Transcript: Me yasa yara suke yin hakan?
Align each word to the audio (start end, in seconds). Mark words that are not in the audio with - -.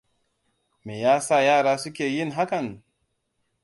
Me 0.85 0.95
yasa 1.03 1.37
yara 1.47 1.73
suke 1.81 2.05
yin 2.15 2.31
hakan? 2.37 2.67